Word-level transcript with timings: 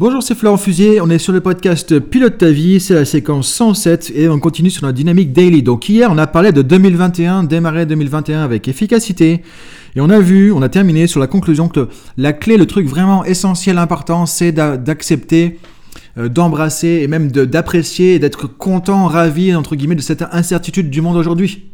Bonjour, 0.00 0.22
c'est 0.22 0.36
Florent 0.36 0.58
Fusier, 0.58 1.00
on 1.00 1.10
est 1.10 1.18
sur 1.18 1.32
le 1.32 1.40
podcast 1.40 1.98
Pilote 1.98 2.38
ta 2.38 2.52
vie, 2.52 2.78
c'est 2.78 2.94
la 2.94 3.04
séquence 3.04 3.48
107 3.48 4.12
et 4.14 4.28
on 4.28 4.38
continue 4.38 4.70
sur 4.70 4.86
la 4.86 4.92
dynamique 4.92 5.32
daily. 5.32 5.60
Donc 5.64 5.88
hier, 5.88 6.08
on 6.12 6.18
a 6.18 6.28
parlé 6.28 6.52
de 6.52 6.62
2021, 6.62 7.42
démarrer 7.42 7.84
2021 7.84 8.44
avec 8.44 8.68
efficacité 8.68 9.42
et 9.96 10.00
on 10.00 10.08
a 10.08 10.20
vu, 10.20 10.52
on 10.52 10.62
a 10.62 10.68
terminé 10.68 11.08
sur 11.08 11.18
la 11.18 11.26
conclusion 11.26 11.66
que 11.66 11.88
la 12.16 12.32
clé, 12.32 12.56
le 12.56 12.66
truc 12.66 12.86
vraiment 12.86 13.24
essentiel, 13.24 13.76
important, 13.76 14.24
c'est 14.26 14.52
d'accepter, 14.52 15.58
euh, 16.16 16.28
d'embrasser 16.28 17.00
et 17.02 17.08
même 17.08 17.32
d'apprécier 17.32 18.14
et 18.14 18.18
d'être 18.20 18.46
content, 18.46 19.08
ravi, 19.08 19.52
entre 19.52 19.74
guillemets, 19.74 19.96
de 19.96 20.00
cette 20.00 20.22
incertitude 20.30 20.90
du 20.90 21.00
monde 21.00 21.16
aujourd'hui. 21.16 21.70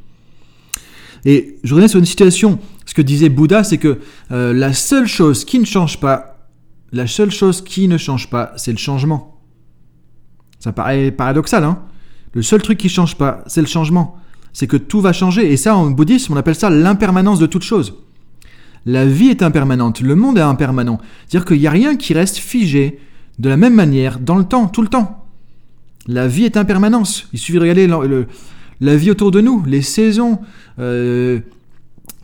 Et 1.26 1.58
je 1.62 1.74
reviens 1.74 1.88
sur 1.88 1.98
une 1.98 2.06
situation, 2.06 2.58
ce 2.86 2.94
que 2.94 3.02
disait 3.02 3.28
Bouddha, 3.28 3.64
c'est 3.64 3.76
que 3.76 3.98
euh, 4.32 4.54
la 4.54 4.72
seule 4.72 5.06
chose 5.06 5.44
qui 5.44 5.58
ne 5.58 5.66
change 5.66 6.00
pas, 6.00 6.33
la 6.94 7.08
seule 7.08 7.32
chose 7.32 7.60
qui 7.60 7.88
ne 7.88 7.98
change 7.98 8.30
pas, 8.30 8.52
c'est 8.56 8.70
le 8.70 8.78
changement. 8.78 9.40
Ça 10.60 10.72
paraît 10.72 11.10
paradoxal, 11.10 11.64
hein 11.64 11.82
Le 12.32 12.42
seul 12.42 12.62
truc 12.62 12.78
qui 12.78 12.86
ne 12.86 12.92
change 12.92 13.16
pas, 13.16 13.42
c'est 13.48 13.60
le 13.60 13.66
changement. 13.66 14.16
C'est 14.52 14.68
que 14.68 14.76
tout 14.76 15.00
va 15.00 15.12
changer. 15.12 15.52
Et 15.52 15.56
ça, 15.56 15.74
en 15.74 15.90
bouddhisme, 15.90 16.32
on 16.32 16.36
appelle 16.36 16.54
ça 16.54 16.70
l'impermanence 16.70 17.40
de 17.40 17.46
toute 17.46 17.64
chose. 17.64 17.94
La 18.86 19.06
vie 19.06 19.28
est 19.28 19.42
impermanente, 19.42 20.00
le 20.02 20.14
monde 20.14 20.38
est 20.38 20.42
impermanent. 20.42 21.00
C'est-à-dire 21.26 21.46
qu'il 21.48 21.58
n'y 21.58 21.66
a 21.66 21.72
rien 21.72 21.96
qui 21.96 22.14
reste 22.14 22.36
figé 22.36 23.00
de 23.40 23.48
la 23.48 23.56
même 23.56 23.74
manière 23.74 24.20
dans 24.20 24.36
le 24.36 24.44
temps, 24.44 24.68
tout 24.68 24.82
le 24.82 24.88
temps. 24.88 25.26
La 26.06 26.28
vie 26.28 26.44
est 26.44 26.56
impermanence. 26.56 27.28
Il 27.32 27.40
suffit 27.40 27.58
de 27.58 27.62
regarder 27.62 27.88
la 28.80 28.96
vie 28.96 29.10
autour 29.10 29.32
de 29.32 29.40
nous, 29.40 29.64
les 29.66 29.82
saisons, 29.82 30.38
euh, 30.78 31.40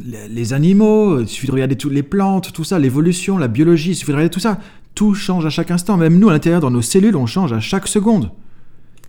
les 0.04 0.52
animaux, 0.52 1.20
il 1.20 1.28
suffit 1.28 1.46
de 1.46 1.52
regarder 1.52 1.77
toutes 1.77 1.92
les 1.92 2.02
plantes, 2.02 2.52
tout 2.52 2.64
ça, 2.64 2.78
l'évolution, 2.78 3.38
la 3.38 3.48
biologie, 3.48 3.90
il 3.90 3.95
suffit 3.95 4.12
de 4.12 4.16
regarder 4.16 4.32
tout 4.32 4.40
ça. 4.40 4.59
Tout 4.95 5.14
change 5.14 5.46
à 5.46 5.50
chaque 5.50 5.70
instant. 5.70 5.96
Même 5.96 6.18
nous, 6.18 6.28
à 6.28 6.32
l'intérieur, 6.32 6.60
dans 6.60 6.70
nos 6.70 6.82
cellules, 6.82 7.16
on 7.16 7.26
change 7.26 7.52
à 7.52 7.60
chaque 7.60 7.86
seconde. 7.86 8.30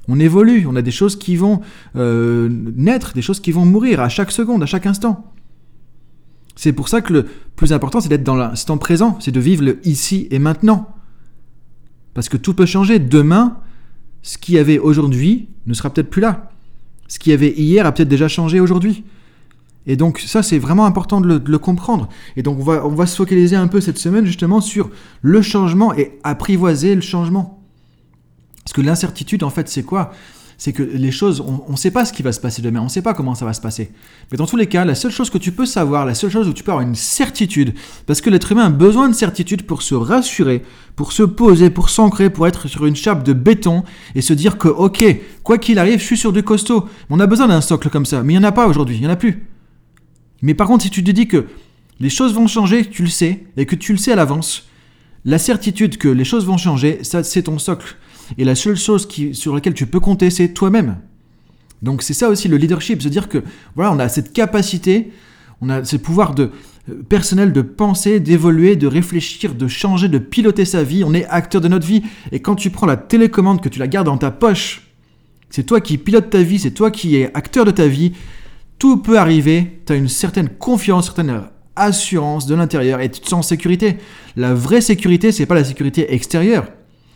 On 0.07 0.19
évolue, 0.19 0.65
on 0.67 0.75
a 0.75 0.81
des 0.81 0.91
choses 0.91 1.15
qui 1.15 1.35
vont 1.35 1.61
euh, 1.95 2.49
naître, 2.75 3.13
des 3.13 3.21
choses 3.21 3.39
qui 3.39 3.51
vont 3.51 3.65
mourir 3.65 3.99
à 3.99 4.09
chaque 4.09 4.31
seconde, 4.31 4.63
à 4.63 4.65
chaque 4.65 4.85
instant. 4.85 5.31
C'est 6.55 6.73
pour 6.73 6.89
ça 6.89 7.01
que 7.01 7.13
le 7.13 7.25
plus 7.55 7.73
important, 7.73 8.01
c'est 8.01 8.09
d'être 8.09 8.23
dans 8.23 8.35
l'instant 8.35 8.77
présent, 8.77 9.17
c'est 9.19 9.31
de 9.31 9.39
vivre 9.39 9.63
le 9.63 9.79
ici 9.87 10.27
et 10.31 10.39
maintenant. 10.39 10.95
Parce 12.13 12.29
que 12.29 12.37
tout 12.37 12.53
peut 12.53 12.65
changer. 12.65 12.99
Demain, 12.99 13.57
ce 14.21 14.37
qu'il 14.37 14.55
y 14.55 14.59
avait 14.59 14.79
aujourd'hui 14.79 15.49
ne 15.65 15.73
sera 15.73 15.89
peut-être 15.89 16.09
plus 16.09 16.21
là. 16.21 16.51
Ce 17.07 17.19
qu'il 17.19 17.31
y 17.31 17.33
avait 17.33 17.51
hier 17.51 17.85
a 17.85 17.91
peut-être 17.91 18.09
déjà 18.09 18.27
changé 18.27 18.59
aujourd'hui. 18.59 19.03
Et 19.87 19.95
donc 19.95 20.19
ça, 20.19 20.43
c'est 20.43 20.59
vraiment 20.59 20.85
important 20.85 21.21
de 21.21 21.41
le, 21.43 21.57
comprendre. 21.57 22.07
Et 22.37 22.43
donc 22.43 22.59
on 22.59 22.63
va, 22.63 22.85
on 22.85 22.89
va 22.89 23.05
se 23.05 23.15
focaliser 23.15 23.55
un 23.55 23.67
peu 23.67 23.81
cette 23.81 23.97
semaine 23.97 24.25
justement 24.25 24.61
sur 24.61 24.89
le 25.21 25.41
changement 25.41 25.93
et 25.93 26.19
apprivoiser 26.23 26.95
le 26.95 27.01
changement. 27.01 27.61
Parce 28.63 28.73
que 28.73 28.81
l'incertitude, 28.81 29.43
en 29.43 29.49
fait, 29.49 29.67
c'est 29.69 29.83
quoi? 29.83 30.11
C'est 30.57 30.73
que 30.73 30.83
les 30.83 31.09
choses, 31.09 31.41
on 31.41 31.71
ne 31.71 31.75
sait 31.75 31.89
pas 31.89 32.05
ce 32.05 32.13
qui 32.13 32.21
va 32.21 32.31
se 32.31 32.39
passer 32.39 32.61
demain, 32.61 32.81
on 32.81 32.83
ne 32.83 32.89
sait 32.89 33.01
pas 33.01 33.15
comment 33.15 33.33
ça 33.33 33.45
va 33.45 33.53
se 33.53 33.61
passer. 33.61 33.91
Mais 34.31 34.37
dans 34.37 34.45
tous 34.45 34.57
les 34.57 34.67
cas, 34.67 34.85
la 34.85 34.93
seule 34.93 35.11
chose 35.11 35.31
que 35.31 35.39
tu 35.39 35.51
peux 35.51 35.65
savoir, 35.65 36.05
la 36.05 36.13
seule 36.13 36.29
chose 36.29 36.47
où 36.47 36.53
tu 36.53 36.63
peux 36.63 36.71
avoir 36.71 36.87
une 36.87 36.93
certitude, 36.93 37.73
parce 38.05 38.21
que 38.21 38.29
l'être 38.29 38.51
humain 38.51 38.65
a 38.65 38.69
besoin 38.69 39.09
de 39.09 39.15
certitude 39.15 39.63
pour 39.63 39.81
se 39.81 39.95
rassurer, 39.95 40.61
pour 40.95 41.13
se 41.13 41.23
poser, 41.23 41.71
pour 41.71 41.89
s'ancrer, 41.89 42.29
pour 42.29 42.45
être 42.45 42.67
sur 42.67 42.85
une 42.85 42.95
chape 42.95 43.23
de 43.23 43.33
béton 43.33 43.83
et 44.13 44.21
se 44.21 44.33
dire 44.33 44.59
que, 44.59 44.67
ok, 44.67 45.03
quoi 45.41 45.57
qu'il 45.57 45.79
arrive, 45.79 45.99
je 45.99 46.05
suis 46.05 46.17
sur 46.17 46.31
du 46.31 46.43
costaud. 46.43 46.87
On 47.09 47.19
a 47.19 47.25
besoin 47.25 47.47
d'un 47.47 47.61
socle 47.61 47.89
comme 47.89 48.05
ça, 48.05 48.21
mais 48.21 48.33
il 48.33 48.37
n'y 48.37 48.45
en 48.45 48.47
a 48.47 48.51
pas 48.51 48.67
aujourd'hui, 48.67 48.97
il 48.97 49.01
n'y 49.01 49.07
en 49.07 49.11
a 49.11 49.15
plus. 49.15 49.50
Mais 50.41 50.53
par 50.53 50.67
contre, 50.67 50.83
si 50.83 50.89
tu 50.89 51.03
te 51.03 51.11
dis 51.11 51.27
que 51.27 51.47
les 51.99 52.09
choses 52.09 52.33
vont 52.33 52.47
changer, 52.47 52.85
tu 52.85 53.03
le 53.03 53.09
sais, 53.09 53.45
et 53.57 53.65
que 53.65 53.75
tu 53.75 53.91
le 53.91 53.97
sais 53.97 54.11
à 54.11 54.15
l'avance, 54.15 54.67
la 55.23 55.37
certitude 55.37 55.97
que 55.97 56.07
les 56.07 56.23
choses 56.23 56.45
vont 56.45 56.57
changer, 56.57 57.03
ça 57.03 57.23
c'est 57.23 57.43
ton 57.43 57.59
socle. 57.59 57.95
Et 58.37 58.43
la 58.43 58.55
seule 58.55 58.77
chose 58.77 59.07
sur 59.33 59.53
laquelle 59.53 59.73
tu 59.73 59.85
peux 59.85 59.99
compter, 59.99 60.29
c'est 60.29 60.49
toi-même. 60.49 60.97
Donc 61.81 62.03
c'est 62.03 62.13
ça 62.13 62.29
aussi 62.29 62.47
le 62.47 62.57
leadership, 62.57 63.01
se 63.01 63.09
dire 63.09 63.27
que 63.27 63.43
voilà, 63.75 63.91
on 63.91 63.99
a 63.99 64.07
cette 64.07 64.33
capacité, 64.33 65.11
on 65.61 65.69
a 65.69 65.83
ce 65.83 65.97
pouvoir 65.97 66.33
de, 66.33 66.51
euh, 66.89 67.03
personnel 67.07 67.53
de 67.53 67.61
penser, 67.61 68.19
d'évoluer, 68.19 68.75
de 68.75 68.87
réfléchir, 68.87 69.53
de 69.53 69.67
changer, 69.67 70.07
de 70.07 70.17
piloter 70.17 70.65
sa 70.65 70.83
vie. 70.83 71.03
On 71.03 71.13
est 71.13 71.25
acteur 71.25 71.61
de 71.61 71.67
notre 71.67 71.85
vie. 71.85 72.03
Et 72.31 72.39
quand 72.39 72.55
tu 72.55 72.69
prends 72.69 72.87
la 72.87 72.97
télécommande, 72.97 73.61
que 73.61 73.69
tu 73.69 73.79
la 73.79 73.87
gardes 73.87 74.07
dans 74.07 74.17
ta 74.17 74.31
poche, 74.31 74.87
c'est 75.49 75.63
toi 75.63 75.81
qui 75.81 75.97
pilotes 75.97 76.29
ta 76.29 76.41
vie, 76.41 76.59
c'est 76.59 76.71
toi 76.71 76.89
qui 76.89 77.15
es 77.15 77.31
acteur 77.35 77.65
de 77.65 77.71
ta 77.71 77.87
vie, 77.87 78.13
tout 78.81 78.97
peut 78.97 79.19
arriver, 79.19 79.79
tu 79.85 79.93
as 79.93 79.95
une 79.95 80.07
certaine 80.07 80.49
confiance, 80.49 81.05
une 81.05 81.13
certaine 81.13 81.41
assurance 81.75 82.47
de 82.47 82.55
l'intérieur 82.55 82.99
et 82.99 83.11
tu 83.11 83.21
te 83.21 83.27
sens 83.29 83.45
en 83.45 83.47
sécurité. 83.47 83.97
La 84.35 84.55
vraie 84.55 84.81
sécurité, 84.81 85.31
c'est 85.31 85.45
pas 85.45 85.53
la 85.53 85.63
sécurité 85.63 86.15
extérieure. 86.15 86.65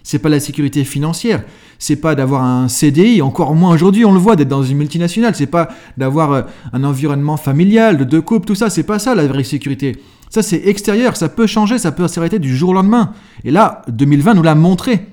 C'est 0.03 0.19
pas 0.19 0.29
la 0.29 0.39
sécurité 0.39 0.83
financière, 0.83 1.43
c'est 1.79 1.95
pas 1.95 2.13
d'avoir 2.13 2.43
un 2.43 2.67
CDI, 2.67 3.23
encore 3.23 3.55
moins 3.55 3.73
aujourd'hui, 3.73 4.05
on 4.05 4.13
le 4.13 4.19
voit 4.19 4.35
d'être 4.35 4.47
dans 4.47 4.61
une 4.61 4.77
multinationale, 4.77 5.33
c'est 5.33 5.47
pas 5.47 5.69
d'avoir 5.97 6.31
euh, 6.33 6.41
un 6.71 6.83
environnement 6.83 7.35
familial, 7.35 7.97
de 7.97 8.03
deux 8.03 8.21
couples, 8.21 8.45
tout 8.45 8.53
ça, 8.53 8.69
c'est 8.69 8.83
pas 8.83 8.99
ça 8.99 9.15
la 9.15 9.25
vraie 9.25 9.43
sécurité. 9.43 9.99
Ça 10.29 10.43
c'est 10.43 10.67
extérieur, 10.67 11.17
ça 11.17 11.29
peut 11.29 11.47
changer, 11.47 11.79
ça 11.79 11.91
peut 11.91 12.07
s'arrêter 12.07 12.37
du 12.37 12.55
jour 12.55 12.69
au 12.69 12.73
lendemain. 12.73 13.13
Et 13.43 13.49
là, 13.49 13.81
2020 13.87 14.35
nous 14.35 14.43
l'a 14.43 14.53
montré. 14.53 15.07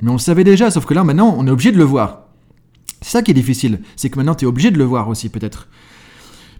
Mais 0.00 0.10
on 0.10 0.14
le 0.14 0.20
savait 0.20 0.44
déjà, 0.44 0.70
sauf 0.70 0.86
que 0.86 0.94
là 0.94 1.02
maintenant, 1.02 1.34
on 1.36 1.48
est 1.48 1.50
obligé 1.50 1.72
de 1.72 1.78
le 1.78 1.84
voir. 1.84 2.28
C'est 3.02 3.10
ça 3.10 3.22
qui 3.22 3.32
est 3.32 3.34
difficile, 3.34 3.80
c'est 3.96 4.08
que 4.08 4.16
maintenant 4.16 4.34
tu 4.34 4.44
es 4.44 4.48
obligé 4.48 4.70
de 4.70 4.78
le 4.78 4.84
voir 4.84 5.08
aussi 5.08 5.28
peut-être. 5.28 5.68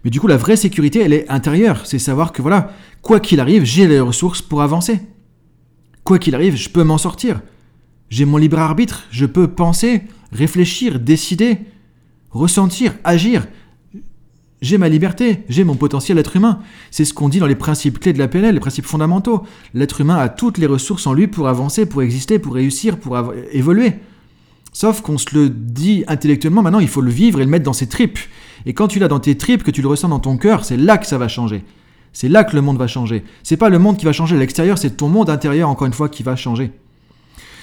Mais 0.03 0.09
du 0.09 0.19
coup, 0.19 0.27
la 0.27 0.37
vraie 0.37 0.57
sécurité, 0.57 0.99
elle 0.99 1.13
est 1.13 1.29
intérieure. 1.29 1.85
C'est 1.85 1.99
savoir 1.99 2.33
que 2.33 2.41
voilà, 2.41 2.73
quoi 3.01 3.19
qu'il 3.19 3.39
arrive, 3.39 3.63
j'ai 3.63 3.87
les 3.87 3.99
ressources 3.99 4.41
pour 4.41 4.61
avancer. 4.61 4.99
Quoi 6.03 6.19
qu'il 6.19 6.35
arrive, 6.35 6.57
je 6.57 6.69
peux 6.69 6.83
m'en 6.83 6.97
sortir. 6.97 7.41
J'ai 8.09 8.25
mon 8.25 8.37
libre 8.37 8.59
arbitre, 8.59 9.05
je 9.11 9.25
peux 9.25 9.47
penser, 9.47 10.03
réfléchir, 10.31 10.99
décider, 10.99 11.59
ressentir, 12.31 12.93
agir. 13.03 13.47
J'ai 14.61 14.77
ma 14.77 14.89
liberté, 14.89 15.43
j'ai 15.49 15.63
mon 15.63 15.75
potentiel 15.75 16.17
être 16.17 16.35
humain. 16.35 16.59
C'est 16.91 17.05
ce 17.05 17.13
qu'on 17.13 17.29
dit 17.29 17.39
dans 17.39 17.47
les 17.47 17.55
principes 17.55 17.99
clés 17.99 18.13
de 18.13 18.19
la 18.19 18.27
PNL, 18.27 18.53
les 18.53 18.59
principes 18.59 18.85
fondamentaux. 18.85 19.43
L'être 19.73 20.01
humain 20.01 20.17
a 20.17 20.29
toutes 20.29 20.57
les 20.57 20.67
ressources 20.67 21.07
en 21.07 21.13
lui 21.13 21.27
pour 21.27 21.47
avancer, 21.47 21.85
pour 21.85 22.01
exister, 22.01 22.39
pour 22.39 22.53
réussir, 22.53 22.99
pour 22.99 23.17
évoluer. 23.51 23.93
Sauf 24.73 25.01
qu'on 25.01 25.17
se 25.17 25.33
le 25.33 25.49
dit 25.49 26.03
intellectuellement, 26.07 26.63
maintenant 26.63 26.79
il 26.79 26.87
faut 26.87 27.01
le 27.01 27.11
vivre 27.11 27.39
et 27.39 27.43
le 27.43 27.49
mettre 27.49 27.63
dans 27.63 27.73
ses 27.73 27.87
tripes. 27.87 28.19
Et 28.65 28.73
quand 28.73 28.87
tu 28.87 28.99
l'as 28.99 29.07
dans 29.07 29.19
tes 29.19 29.37
tripes, 29.37 29.63
que 29.63 29.71
tu 29.71 29.81
le 29.81 29.87
ressens 29.87 30.09
dans 30.09 30.19
ton 30.19 30.37
cœur, 30.37 30.65
c'est 30.65 30.77
là 30.77 30.97
que 30.97 31.05
ça 31.05 31.17
va 31.17 31.27
changer. 31.27 31.63
C'est 32.11 32.29
là 32.29 32.43
que 32.43 32.55
le 32.55 32.61
monde 32.61 32.77
va 32.77 32.87
changer. 32.87 33.23
C'est 33.43 33.57
pas 33.57 33.69
le 33.69 33.79
monde 33.79 33.97
qui 33.97 34.05
va 34.05 34.13
changer 34.13 34.35
à 34.35 34.39
l'extérieur, 34.39 34.77
c'est 34.77 34.97
ton 34.97 35.09
monde 35.09 35.29
intérieur, 35.29 35.69
encore 35.69 35.87
une 35.87 35.93
fois, 35.93 36.09
qui 36.09 36.23
va 36.23 36.35
changer. 36.35 36.71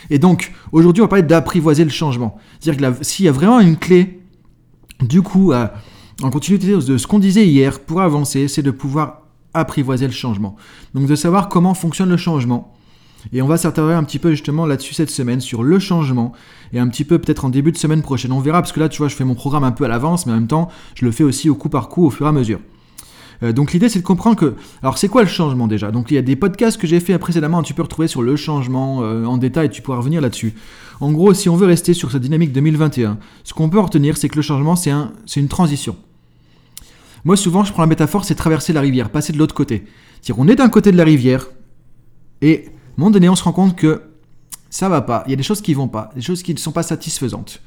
Et 0.09 0.19
donc, 0.19 0.53
aujourd'hui, 0.73 1.03
on 1.03 1.05
va 1.05 1.09
parler 1.09 1.23
d'apprivoiser 1.23 1.85
le 1.85 1.91
changement. 1.91 2.37
C'est-à-dire 2.59 2.97
que 2.99 3.05
s'il 3.05 3.27
y 3.27 3.29
a 3.29 3.33
vraiment 3.33 3.61
une 3.61 3.77
clé, 3.77 4.21
du 5.01 5.23
coup, 5.23 5.53
en 5.53 6.31
continuité 6.31 6.67
de 6.67 6.99
ce 6.99 7.07
qu'on 7.07 7.19
disait 7.21 7.47
hier, 7.47 7.81
pour 7.81 8.01
avancer, 8.01 8.49
c'est 8.49 8.63
de 8.63 8.71
pouvoir 8.73 9.23
apprivoiser 9.55 10.07
le 10.07 10.13
changement. 10.13 10.57
Donc, 10.95 11.07
de 11.07 11.15
savoir 11.15 11.49
comment 11.49 11.75
fonctionne 11.75 12.09
le 12.09 12.17
changement 12.17 12.75
et 13.33 13.43
on 13.43 13.47
va 13.47 13.57
s'attarder 13.57 13.95
un 13.95 14.05
petit 14.05 14.19
peu 14.19 14.31
justement 14.31 14.67
là-dessus 14.67 14.95
cette 14.95 15.11
semaine, 15.11 15.41
sur 15.41 15.63
le 15.63 15.79
changement, 15.79 16.33
et 16.73 16.79
un 16.79 16.89
petit 16.89 17.05
peu 17.05 17.19
peut-être 17.19 17.45
en 17.45 17.49
début 17.49 17.73
de 17.73 17.77
semaine 17.77 18.03
prochaine. 18.03 18.33
On 18.33 18.41
verra, 18.41 18.61
parce 18.63 18.73
que 18.73 18.81
là, 18.81 18.89
tu 18.89 18.99
vois, 18.99 19.09
je 19.09 19.15
fais 19.15 19.25
mon 19.25 19.35
programme 19.35 19.65
un 19.65 19.73
peu 19.73 19.85
à 19.85 19.89
l'avance, 19.89 20.27
mais 20.27 20.33
en 20.33 20.37
même 20.37 20.47
temps, 20.47 20.69
je 20.95 21.05
le 21.05 21.13
fais 21.13 21.25
aussi 21.25 21.49
au 21.49 21.55
coup 21.55 21.69
par 21.69 21.89
coup, 21.89 22.07
au 22.07 22.11
fur 22.11 22.27
et 22.27 22.29
à 22.29 22.33
mesure. 22.33 22.61
Euh, 23.43 23.53
donc 23.53 23.73
l'idée, 23.73 23.89
c'est 23.89 24.01
de 24.01 24.05
comprendre 24.05 24.37
que... 24.37 24.55
Alors, 24.83 24.99
c'est 24.99 25.09
quoi 25.09 25.23
le 25.23 25.29
changement 25.29 25.67
déjà? 25.67 25.91
Donc, 25.91 26.11
il 26.11 26.15
y 26.15 26.19
a 26.19 26.23
des 26.23 26.37
podcasts 26.37 26.81
que 26.81 26.87
j'ai 26.87 27.01
fait 27.01 27.19
précédemment, 27.19 27.63
tu 27.63 27.75
peux 27.75 27.83
retrouver 27.83 28.09
sur 28.09 28.23
le 28.23 28.37
changement 28.37 29.03
euh, 29.03 29.25
en 29.25 29.39
détail, 29.39 29.71
tu 29.71 29.83
pourras 29.83 29.99
revenir 29.99 30.21
là-dessus. 30.21 30.55
En 31.01 31.13
gros, 31.13 31.33
si 31.33 31.49
on 31.49 31.57
veut 31.57 31.67
rester 31.67 31.95
sur 31.95 32.11
cette 32.11 32.23
dynamique 32.23 32.53
2021, 32.53 33.19
ce 33.45 33.55
qu'on 33.55 33.71
peut 33.71 33.81
retenir, 33.81 34.17
c'est 34.17 34.29
que 34.29 34.37
le 34.37 34.43
changement, 34.43 34.77
c'est 34.77 34.91
un, 34.91 35.13
une 35.37 35.49
transition. 35.49 35.97
Moi, 37.25 37.37
souvent, 37.37 37.65
je 37.65 37.73
prends 37.73 37.83
la 37.83 37.89
métaphore, 37.89 38.25
c'est 38.25 38.35
traverser 38.35 38.73
la 38.73 38.81
rivière, 38.81 39.11
passer 39.11 39.33
de 39.33 39.39
l'autre 39.39 39.55
côté. 39.55 39.85
C'est-à-dire, 40.21 40.43
on 40.43 40.49
est 40.49 40.57
d'un 40.57 40.69
côté 40.69 40.93
de 40.93 40.97
la 40.97 41.05
rivière, 41.05 41.47
et 42.43 42.67
moment 43.01 43.11
donné, 43.11 43.29
on 43.29 43.37
se 43.37 43.43
rend 43.43 43.53
compte 43.53 43.77
que 43.77 44.03
ça 44.69 44.89
va 44.89 45.01
pas. 45.01 45.25
Il 45.27 45.31
y 45.31 45.33
a 45.33 45.37
des 45.37 45.43
choses 45.43 45.61
qui 45.61 45.75
vont 45.75 45.89
pas, 45.89 46.11
des 46.15 46.21
choses 46.21 46.43
qui 46.43 46.55
ne 46.55 46.59
sont 46.59 46.73
pas 46.73 46.83
satisfaisantes, 46.83 47.63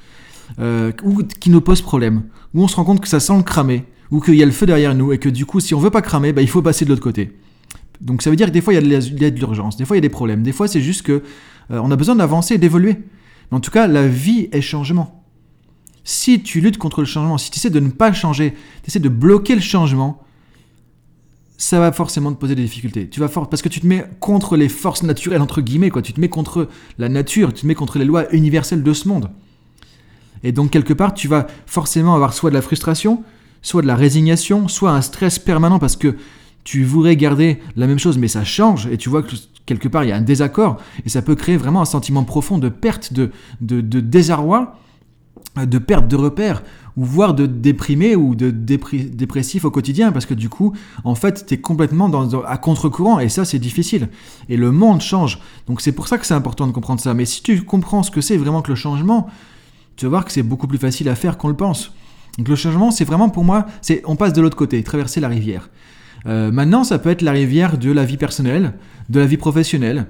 euh, 0.59 0.91
ou 1.03 1.23
qui 1.23 1.49
nous 1.49 1.61
posent 1.61 1.81
problème, 1.81 2.23
ou 2.53 2.63
on 2.63 2.67
se 2.67 2.75
rend 2.75 2.85
compte 2.85 3.01
que 3.01 3.07
ça 3.07 3.19
sent 3.19 3.35
le 3.35 3.43
cramer, 3.43 3.85
ou 4.11 4.21
qu'il 4.21 4.35
y 4.35 4.43
a 4.43 4.45
le 4.45 4.51
feu 4.51 4.65
derrière 4.65 4.93
nous, 4.95 5.11
et 5.11 5.17
que 5.17 5.29
du 5.29 5.45
coup, 5.45 5.59
si 5.59 5.73
on 5.73 5.79
veut 5.79 5.89
pas 5.89 6.01
cramer, 6.01 6.33
bah, 6.33 6.41
il 6.41 6.49
faut 6.49 6.61
passer 6.61 6.85
de 6.85 6.89
l'autre 6.91 7.01
côté. 7.01 7.37
Donc 7.99 8.21
ça 8.21 8.29
veut 8.29 8.35
dire 8.35 8.47
que 8.47 8.51
des 8.51 8.61
fois, 8.61 8.73
il 8.73 8.75
y 8.75 9.25
a 9.25 9.31
de 9.31 9.39
l'urgence, 9.39 9.75
des 9.75 9.85
fois, 9.85 9.95
il 9.95 9.99
y 9.99 10.01
a 10.01 10.07
des 10.07 10.09
problèmes, 10.09 10.43
des 10.43 10.51
fois, 10.51 10.67
c'est 10.67 10.81
juste 10.81 11.01
que 11.01 11.23
euh, 11.71 11.79
on 11.81 11.91
a 11.91 11.95
besoin 11.95 12.15
d'avancer, 12.15 12.57
d'évoluer. 12.57 12.97
Mais 13.51 13.57
en 13.57 13.59
tout 13.59 13.71
cas, 13.71 13.87
la 13.87 14.07
vie 14.07 14.49
est 14.51 14.61
changement. 14.61 15.23
Si 16.03 16.43
tu 16.43 16.59
luttes 16.59 16.77
contre 16.77 17.01
le 17.01 17.05
changement, 17.05 17.37
si 17.37 17.49
tu 17.49 17.57
essaies 17.57 17.69
de 17.69 17.79
ne 17.79 17.89
pas 17.89 18.11
changer, 18.13 18.53
tu 18.83 18.89
essaies 18.89 18.99
de 18.99 19.09
bloquer 19.09 19.55
le 19.55 19.61
changement, 19.61 20.22
ça 21.63 21.79
va 21.79 21.93
forcément 21.93 22.33
te 22.33 22.37
poser 22.37 22.55
des 22.55 22.63
difficultés. 22.63 23.07
Tu 23.07 23.21
vas 23.21 23.29
parce 23.29 23.61
que 23.61 23.69
tu 23.69 23.79
te 23.79 23.87
mets 23.87 24.05
contre 24.19 24.57
les 24.57 24.67
forces 24.67 25.01
naturelles 25.01 25.41
entre 25.41 25.61
guillemets 25.61 25.89
quoi. 25.89 26.01
Tu 26.01 26.11
te 26.11 26.19
mets 26.19 26.27
contre 26.27 26.67
la 26.97 27.07
nature, 27.07 27.53
tu 27.53 27.61
te 27.61 27.67
mets 27.67 27.73
contre 27.73 27.97
les 27.99 28.05
lois 28.05 28.29
universelles 28.33 28.83
de 28.83 28.93
ce 28.93 29.07
monde. 29.07 29.29
Et 30.43 30.51
donc 30.51 30.71
quelque 30.71 30.91
part, 30.91 31.13
tu 31.13 31.29
vas 31.29 31.47
forcément 31.65 32.15
avoir 32.15 32.33
soit 32.33 32.49
de 32.49 32.55
la 32.55 32.61
frustration, 32.61 33.23
soit 33.61 33.81
de 33.81 33.87
la 33.87 33.95
résignation, 33.95 34.67
soit 34.67 34.91
un 34.91 35.01
stress 35.01 35.39
permanent 35.39 35.79
parce 35.79 35.95
que 35.95 36.17
tu 36.65 36.83
voudrais 36.83 37.15
garder 37.15 37.59
la 37.77 37.87
même 37.87 37.99
chose 37.99 38.17
mais 38.17 38.27
ça 38.27 38.43
change 38.43 38.87
et 38.87 38.97
tu 38.97 39.09
vois 39.09 39.23
que 39.23 39.35
quelque 39.65 39.87
part 39.87 40.03
il 40.03 40.09
y 40.09 40.11
a 40.11 40.17
un 40.17 40.21
désaccord 40.21 40.81
et 41.05 41.09
ça 41.09 41.21
peut 41.21 41.35
créer 41.35 41.55
vraiment 41.55 41.81
un 41.81 41.85
sentiment 41.85 42.25
profond 42.25 42.57
de 42.57 42.67
perte, 42.67 43.13
de, 43.13 43.31
de 43.61 43.99
désarroi, 44.01 44.77
de 45.55 45.77
perte 45.77 46.07
de 46.07 46.15
repères 46.15 46.63
ou 46.97 47.05
voire 47.05 47.33
de 47.33 47.45
déprimé 47.45 48.15
ou 48.15 48.35
de 48.35 48.49
dépressif 48.51 49.65
au 49.65 49.71
quotidien 49.71 50.11
parce 50.11 50.25
que 50.25 50.33
du 50.33 50.49
coup 50.49 50.73
en 51.03 51.15
fait 51.15 51.45
tu 51.45 51.53
es 51.53 51.57
complètement 51.57 52.11
à 52.45 52.57
contre-courant 52.57 53.19
et 53.19 53.29
ça 53.29 53.45
c'est 53.45 53.59
difficile. 53.59 54.09
Et 54.49 54.57
le 54.57 54.71
monde 54.71 55.01
change. 55.01 55.39
Donc 55.67 55.81
c'est 55.81 55.91
pour 55.91 56.07
ça 56.07 56.17
que 56.17 56.25
c'est 56.25 56.33
important 56.33 56.67
de 56.67 56.71
comprendre 56.71 57.01
ça. 57.01 57.13
Mais 57.13 57.25
si 57.25 57.41
tu 57.43 57.63
comprends 57.63 58.03
ce 58.03 58.11
que 58.11 58.21
c'est 58.21 58.37
vraiment 58.37 58.61
que 58.61 58.69
le 58.69 58.75
changement 58.75 59.27
tu 59.95 60.05
vas 60.05 60.09
voir 60.09 60.25
que 60.25 60.31
c'est 60.31 60.43
beaucoup 60.43 60.67
plus 60.67 60.79
facile 60.79 61.07
à 61.09 61.15
faire 61.15 61.37
qu'on 61.37 61.49
le 61.49 61.55
pense. 61.55 61.93
Donc 62.37 62.47
le 62.47 62.55
changement 62.55 62.89
c'est 62.89 63.05
vraiment 63.05 63.29
pour 63.29 63.43
moi 63.43 63.67
c'est 63.81 64.01
on 64.05 64.15
passe 64.15 64.33
de 64.33 64.41
l'autre 64.41 64.57
côté 64.57 64.81
traverser 64.83 65.19
la 65.19 65.27
rivière. 65.27 65.69
Euh, 66.25 66.51
maintenant 66.51 66.83
ça 66.83 66.99
peut 66.99 67.09
être 67.09 67.21
la 67.21 67.31
rivière 67.31 67.77
de 67.77 67.91
la 67.91 68.05
vie 68.05 68.17
personnelle 68.17 68.73
de 69.09 69.19
la 69.19 69.25
vie 69.25 69.37
professionnelle 69.37 70.07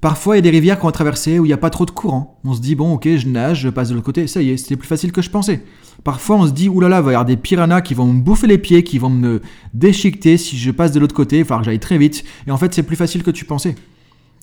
Parfois, 0.00 0.36
il 0.36 0.38
y 0.38 0.40
a 0.40 0.42
des 0.42 0.50
rivières 0.50 0.78
qu'on 0.78 0.86
va 0.86 0.92
traverser 0.92 1.38
où 1.38 1.44
il 1.44 1.48
n'y 1.48 1.54
a 1.54 1.58
pas 1.58 1.68
trop 1.68 1.84
de 1.84 1.90
courant. 1.90 2.40
On 2.44 2.54
se 2.54 2.60
dit, 2.60 2.74
bon, 2.74 2.94
ok, 2.94 3.06
je 3.16 3.28
nage, 3.28 3.60
je 3.60 3.68
passe 3.68 3.90
de 3.90 3.94
l'autre 3.94 4.06
côté, 4.06 4.26
ça 4.26 4.40
y 4.40 4.50
est, 4.50 4.56
c'était 4.56 4.76
plus 4.76 4.88
facile 4.88 5.12
que 5.12 5.20
je 5.20 5.28
pensais. 5.28 5.62
Parfois, 6.04 6.36
on 6.36 6.46
se 6.46 6.52
dit, 6.52 6.70
oulala, 6.70 7.00
il 7.00 7.02
va 7.02 7.10
y 7.10 7.14
avoir 7.14 7.26
des 7.26 7.36
piranhas 7.36 7.82
qui 7.82 7.92
vont 7.92 8.06
me 8.06 8.20
bouffer 8.20 8.46
les 8.46 8.56
pieds, 8.56 8.82
qui 8.82 8.98
vont 8.98 9.10
me 9.10 9.42
déchiqueter 9.74 10.38
si 10.38 10.56
je 10.56 10.70
passe 10.70 10.92
de 10.92 11.00
l'autre 11.00 11.14
côté, 11.14 11.36
il 11.36 11.42
va 11.42 11.48
falloir 11.48 11.60
que 11.60 11.66
j'aille 11.66 11.80
très 11.80 11.98
vite. 11.98 12.24
Et 12.46 12.50
en 12.50 12.56
fait, 12.56 12.72
c'est 12.72 12.82
plus 12.82 12.96
facile 12.96 13.22
que 13.22 13.30
tu 13.30 13.44
pensais. 13.44 13.74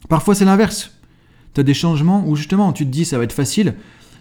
Parfois, 0.10 0.36
c'est 0.36 0.46
l'inverse. 0.46 0.92
Tu 1.56 1.62
as 1.62 1.64
des 1.64 1.74
changements 1.74 2.24
où 2.28 2.36
justement, 2.36 2.72
tu 2.72 2.86
te 2.86 2.92
dis, 2.92 3.06
ça 3.06 3.18
va 3.18 3.24
être 3.24 3.34
facile, 3.34 3.74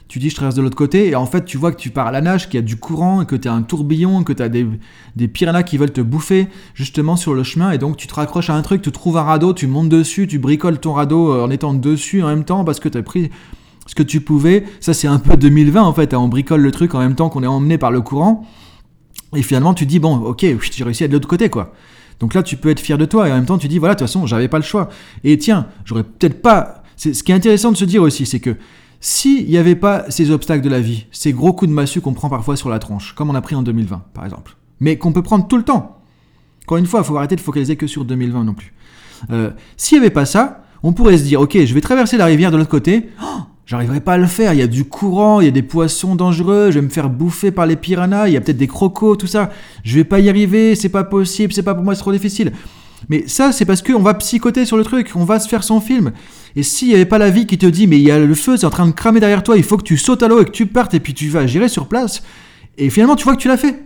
tu 0.09 0.19
dis 0.19 0.31
je 0.31 0.37
traverse 0.37 0.55
de 0.55 0.63
l'autre 0.63 0.77
côté, 0.77 1.09
et 1.09 1.15
en 1.15 1.27
fait 1.27 1.45
tu 1.45 1.57
vois 1.59 1.73
que 1.73 1.77
tu 1.77 1.91
pars 1.91 2.07
à 2.07 2.13
la 2.13 2.21
nage, 2.21 2.47
qu'il 2.47 2.55
y 2.55 2.59
a 2.59 2.63
du 2.63 2.77
courant, 2.77 3.25
que 3.25 3.37
tu 3.37 3.49
as 3.49 3.53
un 3.53 3.63
tourbillon, 3.63 4.23
que 4.23 4.33
tu 4.33 4.43
as 4.43 4.49
des, 4.49 4.67
des 5.17 5.29
piranhas 5.29 5.63
qui 5.63 5.79
veulent 5.79 5.93
te 5.93 6.01
bouffer 6.01 6.49
justement 6.75 7.17
sur 7.17 7.35
le 7.35 7.43
chemin, 7.43 7.71
et 7.73 7.79
donc 7.79 7.97
tu 7.97 8.07
te 8.07 8.15
raccroches 8.15 8.51
à 8.51 8.55
un 8.55 8.63
truc, 8.63 8.83
tu 8.83 8.93
trouves 8.93 9.17
un 9.17 9.23
radeau, 9.23 9.53
tu 9.53 9.67
montes 9.67 9.89
dessus, 9.89 10.27
tu 10.27 10.39
bricoles 10.39 10.79
ton 10.79 10.93
radeau 10.93 11.33
euh, 11.33 11.45
en 11.45 11.51
étant 11.51 11.75
dessus 11.75 12.23
en 12.23 12.29
même 12.29 12.45
temps 12.45 12.65
parce 12.65 12.81
que 12.81 12.89
tu 12.89 12.99
as 12.99 13.03
pris 13.03 13.31
ce 13.87 13.95
que 13.95 14.03
tu 14.03 14.21
pouvais. 14.21 14.65
Ça 14.81 14.95
c'est 14.95 15.09
un 15.09 15.19
peu 15.19 15.37
2020 15.37 15.83
en 15.83 15.93
fait, 15.93 16.15
hein. 16.15 16.19
on 16.19 16.29
bricole 16.29 16.61
le 16.61 16.71
truc 16.71 16.95
en 16.95 16.99
même 16.99 17.15
temps 17.15 17.29
qu'on 17.29 17.43
est 17.43 17.49
emmené 17.49 17.79
par 17.79 17.91
le 17.91 18.01
courant, 18.01 18.47
et 19.35 19.43
finalement 19.43 19.75
tu 19.75 19.87
dis 19.87 19.99
bon 19.99 20.17
ok, 20.17 20.45
j'ai 20.73 20.85
réussi 20.85 21.05
à 21.05 21.09
de 21.09 21.13
l'autre 21.13 21.29
côté 21.29 21.49
quoi. 21.49 21.73
Donc 22.21 22.35
là, 22.35 22.43
tu 22.43 22.57
peux 22.57 22.71
être 22.71 22.81
fier 22.81 22.97
de 22.97 23.05
toi 23.05 23.29
et 23.29 23.33
en 23.33 23.35
même 23.35 23.47
temps, 23.47 23.59
tu 23.59 23.69
dis 23.69 23.79
voilà, 23.79 23.95
de 23.95 23.99
toute 23.99 24.09
façon, 24.09 24.27
j'avais 24.27 24.49
pas 24.49 24.57
le 24.57 24.65
choix. 24.65 24.89
Et 25.23 25.37
tiens, 25.39 25.67
j'aurais 25.85 26.05
peut-être 26.05 26.41
pas. 26.41 26.83
Ce 26.97 27.11
qui 27.11 27.31
est 27.31 27.35
intéressant 27.35 27.73
de 27.73 27.77
se 27.77 27.85
dire 27.85 28.03
aussi, 28.03 28.25
c'est 28.25 28.41
que 28.41 28.57
s'il 29.09 29.47
n'y 29.47 29.57
avait 29.57 29.77
pas 29.77 30.05
ces 30.09 30.33
obstacles 30.33 30.65
de 30.65 30.69
la 30.69 30.81
vie, 30.81 31.07
ces 31.13 31.33
gros 31.33 31.53
coups 31.53 31.69
de 31.69 31.75
massue 31.75 32.01
qu'on 32.01 32.13
prend 32.13 32.29
parfois 32.29 32.57
sur 32.57 32.69
la 32.69 32.81
tronche, 32.81 33.15
comme 33.15 33.31
on 33.31 33.37
a 33.37 33.41
pris 33.41 33.55
en 33.55 33.63
2020 33.63 34.03
par 34.13 34.25
exemple, 34.25 34.57
mais 34.81 34.99
qu'on 34.99 35.13
peut 35.13 35.23
prendre 35.23 35.47
tout 35.47 35.57
le 35.57 35.63
temps. 35.63 36.01
Encore 36.65 36.79
une 36.79 36.87
fois, 36.87 37.03
il 37.03 37.07
faut 37.07 37.17
arrêter 37.17 37.37
de 37.37 37.41
focaliser 37.41 37.77
que 37.77 37.87
sur 37.87 38.05
2020 38.05 38.43
non 38.43 38.55
plus. 38.55 38.73
Euh, 39.31 39.53
s'il 39.77 39.97
n'y 39.97 40.05
avait 40.05 40.13
pas 40.13 40.27
ça, 40.27 40.65
on 40.83 40.93
pourrait 40.93 41.19
se 41.19 41.23
dire, 41.23 41.41
ok, 41.41 41.57
je 41.57 41.73
vais 41.73 41.81
traverser 41.81 42.17
la 42.17 42.25
rivière 42.25 42.51
de 42.51 42.57
l'autre 42.57 42.69
côté, 42.69 43.11
oh, 43.23 43.43
j'arriverai 43.65 44.01
pas 44.01 44.15
à 44.15 44.19
le 44.19 44.27
faire, 44.27 44.53
il 44.55 44.59
y 44.59 44.63
a 44.63 44.67
du 44.67 44.85
courant, 44.85 45.41
il 45.41 45.45
y 45.45 45.49
a 45.49 45.53
des 45.53 45.63
poissons 45.63 46.17
dangereux, 46.17 46.73
je 46.73 46.81
vais 46.81 46.85
me 46.85 46.91
faire 46.91 47.09
bouffer 47.09 47.53
par 47.53 47.67
les 47.67 47.77
piranhas, 47.77 48.27
il 48.27 48.35
y 48.35 48.37
a 48.37 48.41
peut-être 48.41 48.57
des 48.57 48.67
crocos, 48.67 49.17
tout 49.17 49.29
ça, 49.29 49.51
je 49.85 49.95
vais 49.95 50.05
pas 50.05 50.19
y 50.19 50.29
arriver, 50.29 50.75
c'est 50.75 50.89
pas 50.89 51.05
possible, 51.05 51.53
c'est 51.53 51.63
pas 51.63 51.77
pour 51.77 51.85
moi, 51.85 51.95
c'est 51.95 52.01
trop 52.01 52.11
difficile. 52.11 52.51
Mais 53.09 53.29
ça, 53.29 53.53
c'est 53.53 53.65
parce 53.67 53.83
qu'on 53.83 54.01
va 54.01 54.15
psychoter 54.15 54.65
sur 54.65 54.77
le 54.77 54.83
truc, 54.83 55.13
on 55.15 55.25
va 55.25 55.39
se 55.39 55.49
faire 55.49 55.63
son 55.63 55.81
film. 55.81 56.11
Et 56.57 56.63
s'il 56.63 56.89
n'y 56.89 56.95
avait 56.95 57.05
pas 57.05 57.19
la 57.19 57.31
vie 57.31 57.47
qui 57.47 57.59
te 57.59 57.67
dit, 57.67 57.87
mais 57.87 57.99
il 57.99 58.03
y 58.03 58.11
a 58.11 58.19
le 58.19 58.35
feu, 58.35 58.57
c'est 58.57 58.67
en 58.67 58.71
train 58.71 58.87
de 58.87 58.93
cramer 58.93 59.21
derrière 59.21 59.43
toi, 59.43 59.57
il 59.57 59.63
faut 59.63 59.77
que 59.77 59.83
tu 59.83 59.99
sautes 59.99 60.23
à 60.23 60.29
l'eau 60.29 60.41
et 60.41 60.45
que 60.47 60.51
tu 60.51 60.67
partes 60.67 60.95
et 60.95 61.01
puis 61.01 61.13
tu 61.13 61.29
vas 61.29 61.47
gérer 61.47 61.69
sur 61.69 61.87
place, 61.87 62.23
et 62.79 62.89
finalement 62.91 63.15
tu 63.15 63.25
vois 63.25 63.37
que 63.37 63.41
tu 63.43 63.49
l'as 63.49 63.59
fait. 63.59 63.85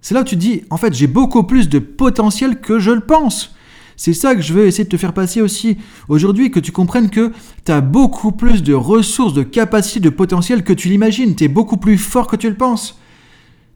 C'est 0.00 0.14
là 0.14 0.20
où 0.20 0.24
tu 0.24 0.36
te 0.36 0.40
dis, 0.40 0.62
en 0.70 0.76
fait, 0.76 0.94
j'ai 0.94 1.08
beaucoup 1.08 1.42
plus 1.42 1.68
de 1.68 1.80
potentiel 1.80 2.60
que 2.60 2.78
je 2.78 2.92
le 2.92 3.00
pense. 3.00 3.56
C'est 3.96 4.12
ça 4.12 4.36
que 4.36 4.42
je 4.42 4.52
veux 4.52 4.66
essayer 4.66 4.84
de 4.84 4.88
te 4.88 4.96
faire 4.96 5.14
passer 5.14 5.40
aussi 5.40 5.78
aujourd'hui, 6.08 6.52
que 6.52 6.60
tu 6.60 6.70
comprennes 6.70 7.10
que 7.10 7.32
tu 7.64 7.72
as 7.72 7.80
beaucoup 7.80 8.30
plus 8.30 8.62
de 8.62 8.74
ressources, 8.74 9.34
de 9.34 9.42
capacités, 9.42 10.00
de 10.00 10.10
potentiel 10.10 10.62
que 10.62 10.72
tu 10.72 10.88
l'imagines. 10.88 11.34
Tu 11.34 11.44
es 11.44 11.48
beaucoup 11.48 11.78
plus 11.78 11.98
fort 11.98 12.28
que 12.28 12.36
tu 12.36 12.48
le 12.48 12.56
penses. 12.56 13.00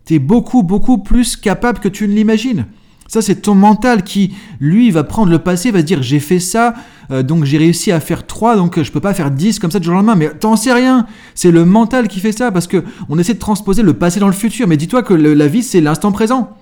Tu 0.05 0.15
es 0.15 0.19
beaucoup, 0.19 0.63
beaucoup 0.63 0.99
plus 0.99 1.37
capable 1.37 1.81
que 1.81 1.89
tu 1.89 2.07
ne 2.07 2.13
l'imagines. 2.13 2.67
Ça, 3.11 3.23
c'est 3.23 3.43
ton 3.43 3.57
mental 3.57 4.05
qui, 4.05 4.37
lui, 4.61 4.93
va 4.93 5.03
prendre 5.03 5.33
le 5.33 5.41
passé, 5.41 5.73
va 5.73 5.83
dire 5.83 6.01
j'ai 6.01 6.21
fait 6.21 6.39
ça, 6.39 6.75
euh, 7.11 7.25
donc 7.25 7.43
j'ai 7.45 7.59
réussi 7.59 7.91
à 7.91 7.99
faire 7.99 8.25
3, 8.25 8.55
donc 8.55 8.79
euh, 8.79 8.85
je 8.85 8.93
peux 8.93 9.01
pas 9.01 9.15
faire 9.15 9.33
10 9.33 9.59
comme 9.59 9.73
ça 9.73 9.81
du 9.81 9.87
jour 9.87 9.95
au 9.95 9.97
lendemain. 9.97 10.15
Mais 10.15 10.29
t'en 10.31 10.55
sais 10.55 10.73
rien. 10.73 11.09
C'est 11.35 11.51
le 11.51 11.65
mental 11.65 12.07
qui 12.07 12.21
fait 12.21 12.31
ça 12.31 12.53
parce 12.53 12.69
que 12.69 12.85
on 13.09 13.19
essaie 13.19 13.35
de 13.35 13.41
transposer 13.41 13.83
le 13.83 13.95
passé 13.95 14.21
dans 14.21 14.29
le 14.29 14.33
futur. 14.33 14.69
Mais 14.69 14.77
dis-toi 14.77 15.03
que 15.03 15.13
la 15.13 15.49
vie, 15.49 15.65
c'est 15.65 15.81
l'instant 15.81 16.13
présent. 16.13 16.57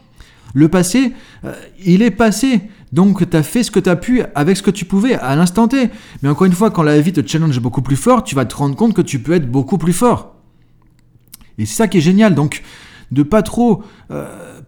Le 0.54 0.68
passé, 0.68 1.12
euh, 1.44 1.52
il 1.84 2.00
est 2.00 2.10
passé. 2.10 2.62
Donc 2.94 3.28
tu 3.28 3.36
as 3.36 3.42
fait 3.42 3.62
ce 3.62 3.70
que 3.70 3.78
tu 3.78 3.90
as 3.90 3.96
pu 3.96 4.22
avec 4.34 4.56
ce 4.56 4.62
que 4.62 4.70
tu 4.70 4.86
pouvais 4.86 5.16
à 5.16 5.36
l'instant 5.36 5.68
T. 5.68 5.90
Mais 6.22 6.30
encore 6.30 6.46
une 6.46 6.54
fois, 6.54 6.70
quand 6.70 6.82
la 6.82 6.98
vie 6.98 7.12
te 7.12 7.20
challenge 7.28 7.60
beaucoup 7.60 7.82
plus 7.82 7.96
fort, 7.96 8.24
tu 8.24 8.34
vas 8.34 8.46
te 8.46 8.56
rendre 8.56 8.74
compte 8.74 8.94
que 8.94 9.02
tu 9.02 9.18
peux 9.18 9.32
être 9.34 9.50
beaucoup 9.50 9.76
plus 9.76 9.92
fort. 9.92 10.34
Et 11.58 11.66
c'est 11.66 11.74
ça 11.74 11.88
qui 11.88 11.98
est 11.98 12.00
génial. 12.00 12.34
Donc 12.34 12.62
de 13.10 13.22
pas 13.22 13.42
trop 13.42 13.82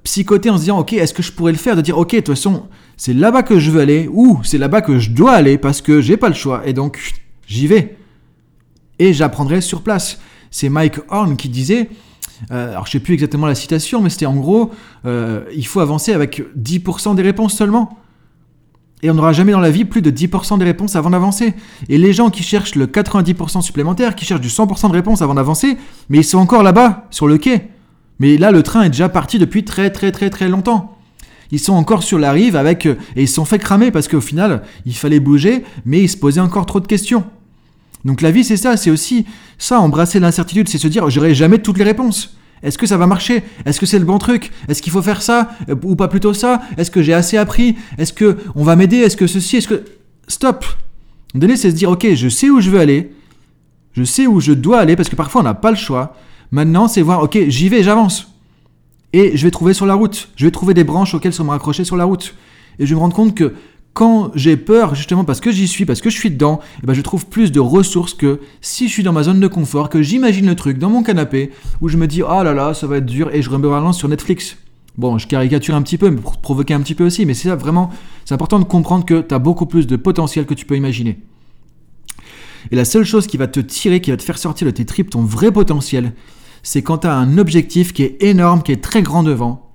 psychoter 0.02 0.50
en 0.50 0.56
se 0.56 0.62
disant 0.62 0.78
ok 0.78 0.94
est-ce 0.94 1.14
que 1.14 1.22
je 1.22 1.32
pourrais 1.32 1.52
le 1.52 1.58
faire 1.58 1.76
de 1.76 1.80
dire 1.80 1.98
ok 1.98 2.12
de 2.12 2.16
toute 2.20 2.28
façon 2.28 2.68
c'est 2.96 3.12
là-bas 3.14 3.42
que 3.42 3.58
je 3.58 3.70
veux 3.70 3.80
aller 3.80 4.08
ou 4.12 4.40
c'est 4.42 4.58
là-bas 4.58 4.80
que 4.80 4.98
je 4.98 5.10
dois 5.10 5.32
aller 5.32 5.58
parce 5.58 5.80
que 5.82 6.00
j'ai 6.00 6.16
pas 6.16 6.28
le 6.28 6.34
choix 6.34 6.62
et 6.66 6.72
donc 6.72 6.98
j'y 7.46 7.66
vais 7.66 7.96
et 8.98 9.12
j'apprendrai 9.12 9.60
sur 9.60 9.82
place 9.82 10.20
c'est 10.50 10.68
Mike 10.68 11.00
Horn 11.08 11.36
qui 11.36 11.48
disait 11.48 11.90
euh, 12.50 12.72
alors 12.72 12.86
je 12.86 12.92
sais 12.92 13.00
plus 13.00 13.14
exactement 13.14 13.46
la 13.46 13.54
citation 13.54 14.00
mais 14.00 14.10
c'était 14.10 14.26
en 14.26 14.36
gros 14.36 14.70
euh, 15.04 15.44
il 15.54 15.66
faut 15.66 15.80
avancer 15.80 16.12
avec 16.12 16.42
10% 16.58 17.14
des 17.14 17.22
réponses 17.22 17.54
seulement 17.54 17.98
et 19.02 19.10
on 19.10 19.14
n'aura 19.14 19.32
jamais 19.32 19.52
dans 19.52 19.60
la 19.60 19.70
vie 19.70 19.84
plus 19.84 20.02
de 20.02 20.10
10% 20.10 20.58
des 20.58 20.64
réponses 20.64 20.94
avant 20.94 21.10
d'avancer. 21.10 21.54
Et 21.88 21.98
les 21.98 22.12
gens 22.12 22.30
qui 22.30 22.42
cherchent 22.42 22.74
le 22.74 22.86
90% 22.86 23.62
supplémentaire, 23.62 24.14
qui 24.14 24.24
cherchent 24.24 24.42
du 24.42 24.48
100% 24.48 24.88
de 24.88 24.92
réponses 24.92 25.22
avant 25.22 25.34
d'avancer, 25.34 25.78
mais 26.08 26.18
ils 26.18 26.24
sont 26.24 26.38
encore 26.38 26.62
là-bas, 26.62 27.06
sur 27.10 27.26
le 27.26 27.38
quai. 27.38 27.70
Mais 28.20 28.36
là, 28.36 28.52
le 28.52 28.62
train 28.62 28.82
est 28.82 28.90
déjà 28.90 29.08
parti 29.08 29.38
depuis 29.38 29.64
très 29.64 29.90
très 29.90 30.12
très 30.12 30.30
très 30.30 30.48
longtemps. 30.48 30.96
Ils 31.50 31.58
sont 31.58 31.72
encore 31.72 32.04
sur 32.04 32.18
la 32.18 32.30
rive 32.30 32.54
avec 32.54 32.86
euh, 32.86 32.94
et 33.16 33.22
ils 33.22 33.28
se 33.28 33.34
sont 33.34 33.44
fait 33.44 33.58
cramer 33.58 33.90
parce 33.90 34.06
qu'au 34.06 34.20
final, 34.20 34.62
il 34.86 34.94
fallait 34.94 35.18
bouger, 35.18 35.64
mais 35.84 36.02
ils 36.02 36.08
se 36.08 36.16
posaient 36.16 36.40
encore 36.40 36.66
trop 36.66 36.78
de 36.78 36.86
questions. 36.86 37.24
Donc 38.04 38.20
la 38.20 38.30
vie, 38.30 38.44
c'est 38.44 38.56
ça, 38.56 38.76
c'est 38.76 38.90
aussi 38.90 39.26
ça, 39.58 39.80
embrasser 39.80 40.20
l'incertitude, 40.20 40.68
c'est 40.68 40.78
se 40.78 40.86
dire, 40.86 41.10
j'aurai 41.10 41.34
jamais 41.34 41.58
toutes 41.58 41.78
les 41.78 41.84
réponses. 41.84 42.36
Est-ce 42.62 42.78
que 42.78 42.86
ça 42.86 42.98
va 42.98 43.06
marcher? 43.06 43.42
Est-ce 43.64 43.80
que 43.80 43.86
c'est 43.86 43.98
le 43.98 44.04
bon 44.04 44.18
truc? 44.18 44.52
Est-ce 44.68 44.82
qu'il 44.82 44.92
faut 44.92 45.02
faire 45.02 45.22
ça 45.22 45.50
euh, 45.68 45.74
ou 45.82 45.96
pas 45.96 46.08
plutôt 46.08 46.34
ça? 46.34 46.62
Est-ce 46.76 46.90
que 46.90 47.02
j'ai 47.02 47.14
assez 47.14 47.36
appris? 47.36 47.76
Est-ce 47.98 48.12
que 48.12 48.36
on 48.54 48.62
va 48.62 48.76
m'aider? 48.76 48.98
Est-ce 48.98 49.16
que 49.16 49.26
ceci? 49.26 49.56
Est-ce 49.56 49.68
que 49.68 49.82
stop 50.28 50.64
Donner, 51.34 51.56
c'est 51.56 51.70
se 51.70 51.76
dire, 51.76 51.90
ok, 51.90 52.06
je 52.14 52.28
sais 52.28 52.50
où 52.50 52.60
je 52.60 52.70
veux 52.70 52.80
aller, 52.80 53.12
je 53.92 54.02
sais 54.04 54.26
où 54.26 54.40
je 54.40 54.52
dois 54.52 54.80
aller 54.80 54.96
parce 54.96 55.08
que 55.08 55.16
parfois 55.16 55.40
on 55.40 55.44
n'a 55.44 55.54
pas 55.54 55.70
le 55.70 55.76
choix. 55.76 56.16
Maintenant, 56.52 56.88
c'est 56.88 57.02
voir, 57.02 57.22
ok, 57.22 57.38
j'y 57.48 57.68
vais, 57.68 57.82
j'avance. 57.82 58.28
Et 59.12 59.36
je 59.36 59.44
vais 59.44 59.50
trouver 59.50 59.74
sur 59.74 59.86
la 59.86 59.94
route. 59.94 60.28
Je 60.36 60.44
vais 60.44 60.50
trouver 60.50 60.74
des 60.74 60.84
branches 60.84 61.14
auxquelles 61.14 61.32
se 61.32 61.42
me 61.42 61.84
sur 61.84 61.96
la 61.96 62.04
route. 62.04 62.34
Et 62.78 62.86
je 62.86 62.90
vais 62.90 62.96
me 62.96 63.00
rendre 63.00 63.14
compte 63.14 63.34
que 63.34 63.54
quand 63.92 64.30
j'ai 64.34 64.56
peur, 64.56 64.94
justement 64.94 65.24
parce 65.24 65.40
que 65.40 65.50
j'y 65.50 65.66
suis, 65.66 65.84
parce 65.84 66.00
que 66.00 66.10
je 66.10 66.16
suis 66.16 66.30
dedans, 66.30 66.60
eh 66.82 66.86
ben 66.86 66.94
je 66.94 67.00
trouve 67.00 67.26
plus 67.26 67.50
de 67.50 67.60
ressources 67.60 68.14
que 68.14 68.40
si 68.60 68.88
je 68.88 68.92
suis 68.92 69.02
dans 69.02 69.12
ma 69.12 69.24
zone 69.24 69.40
de 69.40 69.48
confort, 69.48 69.88
que 69.88 70.00
j'imagine 70.00 70.46
le 70.46 70.54
truc 70.54 70.78
dans 70.78 70.90
mon 70.90 71.02
canapé, 71.02 71.50
où 71.80 71.88
je 71.88 71.96
me 71.96 72.06
dis, 72.06 72.22
oh 72.22 72.42
là 72.42 72.54
là, 72.54 72.72
ça 72.72 72.86
va 72.86 72.98
être 72.98 73.06
dur, 73.06 73.30
et 73.34 73.42
je 73.42 73.50
me 73.50 73.58
balance 73.58 73.98
sur 73.98 74.08
Netflix. 74.08 74.56
Bon, 74.96 75.18
je 75.18 75.26
caricature 75.26 75.74
un 75.74 75.82
petit 75.82 75.98
peu, 75.98 76.10
mais 76.10 76.20
pour 76.20 76.38
provoquer 76.38 76.74
un 76.74 76.80
petit 76.80 76.94
peu 76.94 77.04
aussi, 77.04 77.26
mais 77.26 77.34
c'est 77.34 77.50
vraiment, 77.50 77.90
c'est 78.24 78.34
important 78.34 78.58
de 78.58 78.64
comprendre 78.64 79.04
que 79.04 79.20
tu 79.20 79.34
as 79.34 79.38
beaucoup 79.38 79.66
plus 79.66 79.86
de 79.86 79.96
potentiel 79.96 80.46
que 80.46 80.54
tu 80.54 80.66
peux 80.66 80.76
imaginer. 80.76 81.18
Et 82.70 82.76
la 82.76 82.84
seule 82.84 83.04
chose 83.04 83.26
qui 83.26 83.36
va 83.36 83.46
te 83.46 83.60
tirer, 83.60 84.00
qui 84.00 84.10
va 84.10 84.16
te 84.16 84.22
faire 84.22 84.38
sortir 84.38 84.66
de 84.66 84.70
tes 84.70 84.84
tripes, 84.84 85.10
ton 85.10 85.22
vrai 85.22 85.50
potentiel, 85.50 86.12
c'est 86.62 86.82
quand 86.82 86.98
tu 86.98 87.06
as 87.06 87.14
un 87.14 87.38
objectif 87.38 87.92
qui 87.92 88.02
est 88.02 88.22
énorme, 88.22 88.62
qui 88.62 88.72
est 88.72 88.82
très 88.82 89.02
grand 89.02 89.22
devant, 89.22 89.70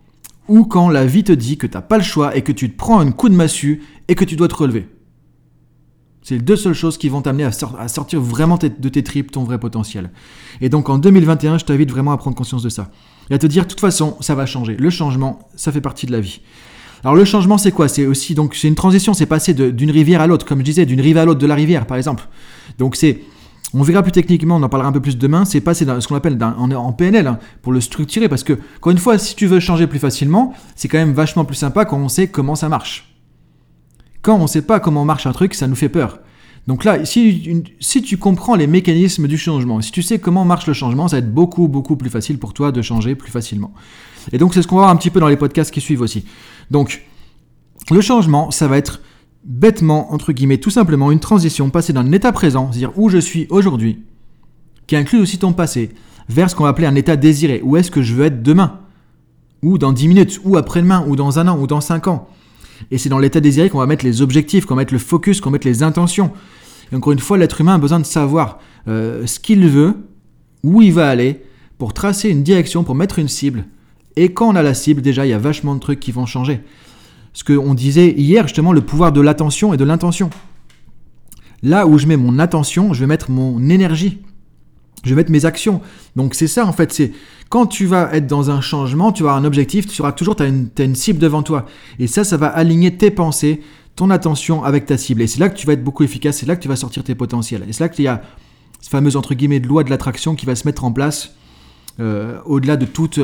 ou 0.47 0.65
quand 0.65 0.89
la 0.89 1.05
vie 1.05 1.23
te 1.23 1.31
dit 1.31 1.57
que 1.57 1.67
tu 1.67 1.73
n'as 1.73 1.81
pas 1.81 1.97
le 1.97 2.03
choix 2.03 2.35
et 2.35 2.41
que 2.41 2.51
tu 2.51 2.71
te 2.71 2.77
prends 2.77 2.99
un 2.99 3.11
coup 3.11 3.29
de 3.29 3.35
massue 3.35 3.83
et 4.07 4.15
que 4.15 4.25
tu 4.25 4.35
dois 4.35 4.47
te 4.47 4.55
relever. 4.55 4.87
C'est 6.21 6.35
les 6.35 6.41
deux 6.41 6.55
seules 6.55 6.73
choses 6.73 6.97
qui 6.97 7.07
vont 7.07 7.21
t'amener 7.21 7.43
à, 7.43 7.51
sortir 7.87 8.19
vraiment 8.19 8.57
de 8.57 8.89
tes 8.89 9.03
tripes 9.03 9.31
ton 9.31 9.43
vrai 9.43 9.59
potentiel. 9.59 10.09
Et 10.59 10.69
donc 10.69 10.89
en 10.89 10.97
2021, 10.97 11.59
je 11.59 11.65
t'invite 11.65 11.91
vraiment 11.91 12.11
à 12.11 12.17
prendre 12.17 12.35
conscience 12.35 12.63
de 12.63 12.69
ça. 12.69 12.89
Et 13.29 13.35
à 13.35 13.37
te 13.37 13.45
dire, 13.45 13.63
de 13.63 13.67
toute 13.67 13.79
façon, 13.79 14.17
ça 14.21 14.33
va 14.33 14.47
changer. 14.47 14.75
Le 14.75 14.89
changement, 14.89 15.49
ça 15.55 15.71
fait 15.71 15.81
partie 15.81 16.07
de 16.07 16.11
la 16.11 16.19
vie. 16.19 16.41
Alors 17.03 17.15
le 17.15 17.25
changement, 17.25 17.59
c'est 17.59 17.71
quoi? 17.71 17.87
C'est 17.87 18.07
aussi 18.07 18.33
donc 18.33 18.55
c'est 18.55 18.67
une 18.67 18.73
transition, 18.73 19.13
c'est 19.13 19.27
passer 19.27 19.53
d'une 19.53 19.91
rivière 19.91 20.21
à 20.21 20.25
l'autre, 20.25 20.47
comme 20.47 20.59
je 20.59 20.63
disais, 20.63 20.87
d'une 20.87 20.99
rive 20.99 21.17
à 21.17 21.25
l'autre 21.25 21.39
de 21.39 21.45
la 21.45 21.53
rivière, 21.53 21.85
par 21.85 21.97
exemple. 21.97 22.27
Donc 22.79 22.95
c'est 22.95 23.21
on 23.73 23.83
verra 23.83 24.03
plus 24.03 24.11
techniquement, 24.11 24.57
on 24.57 24.63
en 24.63 24.69
parlera 24.69 24.89
un 24.89 24.91
peu 24.91 25.01
plus 25.01 25.17
demain, 25.17 25.45
c'est 25.45 25.61
passer 25.61 25.85
dans 25.85 25.99
ce 25.99 26.07
qu'on 26.07 26.15
appelle 26.15 26.37
en, 26.41 26.93
PNL, 26.93 27.27
hein, 27.27 27.39
pour 27.61 27.73
le 27.73 27.81
structurer, 27.81 28.29
parce 28.29 28.43
que, 28.43 28.53
encore 28.77 28.91
une 28.91 28.97
fois, 28.97 29.17
si 29.17 29.35
tu 29.35 29.47
veux 29.47 29.59
changer 29.59 29.87
plus 29.87 29.99
facilement, 29.99 30.53
c'est 30.75 30.87
quand 30.87 30.97
même 30.97 31.13
vachement 31.13 31.45
plus 31.45 31.55
sympa 31.55 31.85
quand 31.85 31.97
on 31.97 32.09
sait 32.09 32.27
comment 32.27 32.55
ça 32.55 32.69
marche. 32.69 33.15
Quand 34.21 34.35
on 34.35 34.43
ne 34.43 34.47
sait 34.47 34.61
pas 34.61 34.79
comment 34.79 35.05
marche 35.05 35.27
un 35.27 35.33
truc, 35.33 35.53
ça 35.53 35.67
nous 35.67 35.75
fait 35.75 35.89
peur. 35.89 36.19
Donc 36.67 36.83
là, 36.83 37.05
si, 37.05 37.63
si, 37.79 38.01
tu 38.01 38.17
comprends 38.17 38.55
les 38.55 38.65
mécanismes 38.65 39.27
du 39.27 39.37
changement, 39.37 39.81
si 39.81 39.91
tu 39.91 40.01
sais 40.01 40.17
comment 40.17 40.45
marche 40.45 40.65
le 40.65 40.73
changement, 40.73 41.07
ça 41.07 41.17
va 41.17 41.19
être 41.19 41.31
beaucoup, 41.31 41.67
beaucoup 41.67 41.95
plus 41.95 42.09
facile 42.09 42.39
pour 42.39 42.53
toi 42.53 42.71
de 42.71 42.81
changer 42.81 43.13
plus 43.13 43.29
facilement. 43.29 43.71
Et 44.31 44.39
donc 44.39 44.55
c'est 44.55 44.63
ce 44.63 44.67
qu'on 44.67 44.77
va 44.77 44.83
voir 44.83 44.91
un 44.91 44.95
petit 44.95 45.11
peu 45.11 45.19
dans 45.19 45.27
les 45.27 45.37
podcasts 45.37 45.71
qui 45.71 45.81
suivent 45.81 46.01
aussi. 46.01 46.25
Donc, 46.71 47.03
le 47.91 48.01
changement, 48.01 48.49
ça 48.49 48.67
va 48.67 48.77
être 48.77 49.01
bêtement, 49.45 50.11
entre 50.13 50.33
guillemets, 50.33 50.57
tout 50.57 50.71
simplement, 50.71 51.11
une 51.11 51.19
transition, 51.19 51.69
passer 51.69 51.93
d'un 51.93 52.11
état 52.11 52.31
présent, 52.31 52.71
c'est-à-dire 52.71 52.97
où 52.97 53.09
je 53.09 53.19
suis 53.19 53.47
aujourd'hui, 53.49 54.03
qui 54.87 54.95
inclut 54.95 55.19
aussi 55.19 55.37
ton 55.37 55.53
passé, 55.53 55.91
vers 56.27 56.49
ce 56.49 56.55
qu'on 56.55 56.63
va 56.63 56.69
appeler 56.69 56.87
un 56.87 56.95
état 56.95 57.15
désiré. 57.15 57.61
Où 57.63 57.77
est-ce 57.77 57.91
que 57.91 58.01
je 58.01 58.13
veux 58.15 58.25
être 58.25 58.41
demain 58.41 58.79
Ou 59.61 59.77
dans 59.77 59.93
10 59.93 60.07
minutes 60.07 60.41
Ou 60.43 60.57
après-demain 60.57 61.05
Ou 61.07 61.15
dans 61.15 61.39
un 61.39 61.47
an 61.47 61.59
Ou 61.59 61.67
dans 61.67 61.81
5 61.81 62.07
ans 62.07 62.27
Et 62.89 62.97
c'est 62.97 63.09
dans 63.09 63.19
l'état 63.19 63.39
désiré 63.39 63.69
qu'on 63.69 63.77
va 63.77 63.85
mettre 63.85 64.03
les 64.03 64.21
objectifs, 64.21 64.65
qu'on 64.65 64.75
va 64.75 64.81
mettre 64.81 64.93
le 64.93 64.99
focus, 64.99 65.39
qu'on 65.39 65.51
va 65.51 65.53
mettre 65.53 65.67
les 65.67 65.83
intentions. 65.83 66.31
Et 66.91 66.95
encore 66.95 67.13
une 67.13 67.19
fois, 67.19 67.37
l'être 67.37 67.61
humain 67.61 67.75
a 67.75 67.77
besoin 67.77 67.99
de 67.99 68.05
savoir 68.05 68.59
euh, 68.87 69.27
ce 69.27 69.39
qu'il 69.39 69.67
veut, 69.67 69.95
où 70.63 70.81
il 70.81 70.93
va 70.93 71.07
aller, 71.07 71.43
pour 71.77 71.93
tracer 71.93 72.29
une 72.29 72.41
direction, 72.41 72.83
pour 72.83 72.95
mettre 72.95 73.19
une 73.19 73.27
cible. 73.27 73.65
Et 74.15 74.33
quand 74.33 74.49
on 74.49 74.55
a 74.55 74.63
la 74.63 74.73
cible, 74.73 75.01
déjà, 75.01 75.25
il 75.25 75.29
y 75.29 75.33
a 75.33 75.37
vachement 75.37 75.75
de 75.75 75.79
trucs 75.79 75.99
qui 75.99 76.11
vont 76.11 76.25
changer. 76.25 76.61
Ce 77.35 77.43
qu'on 77.43 77.73
disait 77.73 78.11
hier, 78.11 78.47
justement, 78.47 78.71
le 78.71 78.79
pouvoir 78.79 79.11
de 79.11 79.19
l'attention 79.19 79.73
et 79.73 79.77
de 79.77 79.83
l'intention. 79.83 80.29
Là 81.61 81.85
où 81.85 81.97
je 81.97 82.07
mets 82.07 82.15
mon 82.15 82.39
attention, 82.39 82.93
je 82.93 83.01
vais 83.01 83.07
mettre 83.07 83.29
mon 83.29 83.69
énergie. 83.69 84.21
Je 85.03 85.09
vais 85.09 85.15
mettre 85.17 85.31
mes 85.31 85.43
actions. 85.45 85.81
Donc 86.15 86.33
c'est 86.33 86.47
ça 86.47 86.65
en 86.65 86.71
fait, 86.71 86.93
c'est 86.93 87.11
quand 87.49 87.67
tu 87.67 87.85
vas 87.85 88.11
être 88.13 88.25
dans 88.25 88.49
un 88.49 88.61
changement, 88.61 89.11
tu 89.11 89.21
vas 89.21 89.31
avoir 89.31 89.43
un 89.43 89.45
objectif, 89.45 89.85
tu 89.85 90.01
auras 90.01 90.13
toujours, 90.13 90.37
tu 90.37 90.43
as, 90.43 90.83
une 90.83 90.95
cible 90.95 91.19
devant 91.19 91.43
toi. 91.43 91.65
Et 91.99 92.07
ça, 92.07 92.23
ça 92.23 92.37
va 92.37 92.47
aligner 92.47 92.95
tes 92.95 93.11
pensées, 93.11 93.61
ton 93.95 94.09
attention 94.09 94.63
avec 94.63 94.85
ta 94.85 94.97
cible. 94.97 95.21
Et 95.21 95.27
c'est 95.27 95.39
là 95.39 95.49
que 95.49 95.57
tu 95.57 95.67
vas 95.67 95.73
être 95.73 95.83
beaucoup 95.83 96.03
efficace, 96.03 96.37
c'est 96.37 96.45
là 96.45 96.55
que 96.55 96.61
tu 96.61 96.69
vas 96.69 96.77
sortir 96.77 97.03
tes 97.03 97.15
potentiels. 97.15 97.65
Et 97.67 97.73
c'est 97.73 97.83
là 97.83 97.89
qu'il 97.89 98.05
y 98.05 98.07
a 98.07 98.21
cette 98.79 98.89
fameuse 98.89 99.17
entre 99.17 99.35
guillemets 99.35 99.59
loi 99.59 99.83
de 99.83 99.89
l'attraction 99.89 100.35
qui 100.35 100.45
va 100.45 100.55
se 100.55 100.65
mettre 100.65 100.85
en 100.85 100.91
place 100.93 101.35
euh, 101.99 102.39
au-delà 102.45 102.77
de 102.77 102.85
toute 102.85 103.19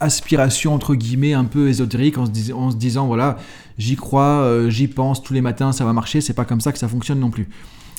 aspiration 0.00 0.74
entre 0.74 0.94
guillemets 0.94 1.32
un 1.32 1.44
peu 1.44 1.68
ésotérique 1.68 2.18
en 2.18 2.26
se, 2.26 2.76
disant 2.76 3.06
voilà 3.06 3.38
j'y 3.78 3.96
crois, 3.96 4.40
euh, 4.42 4.70
j'y 4.70 4.88
pense 4.88 5.22
tous 5.22 5.34
les 5.34 5.40
matins, 5.40 5.72
ça 5.72 5.84
va 5.84 5.92
marcher. 5.92 6.20
C'est 6.20 6.34
pas 6.34 6.44
comme 6.44 6.60
ça 6.60 6.72
que 6.72 6.78
ça 6.78 6.88
fonctionne 6.88 7.20
non 7.20 7.30
plus. 7.30 7.48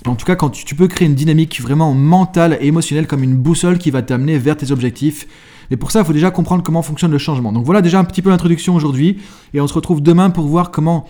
En 0.05 0.15
tout 0.15 0.25
cas, 0.25 0.35
quand 0.35 0.49
tu, 0.49 0.75
peux 0.75 0.87
créer 0.87 1.07
une 1.07 1.15
dynamique 1.15 1.59
vraiment 1.59 1.93
mentale 1.93 2.57
et 2.61 2.67
émotionnelle 2.67 3.07
comme 3.07 3.23
une 3.23 3.35
boussole 3.35 3.79
qui 3.79 3.89
va 3.89 4.03
t'amener 4.03 4.37
vers 4.37 4.55
tes 4.55 4.71
objectifs. 4.71 5.27
Et 5.71 5.75
pour 5.75 5.91
ça, 5.91 5.99
il 5.99 6.05
faut 6.05 6.13
déjà 6.13 6.31
comprendre 6.31 6.63
comment 6.63 6.81
fonctionne 6.81 7.11
le 7.11 7.17
changement. 7.17 7.51
Donc 7.51 7.65
voilà 7.65 7.81
déjà 7.81 7.99
un 7.99 8.03
petit 8.03 8.21
peu 8.21 8.29
l'introduction 8.29 8.75
aujourd'hui. 8.75 9.17
Et 9.53 9.59
on 9.59 9.67
se 9.67 9.73
retrouve 9.73 10.01
demain 10.01 10.29
pour 10.29 10.45
voir 10.45 10.71
comment 10.71 11.07